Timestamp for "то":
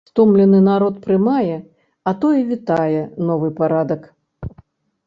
2.25-2.33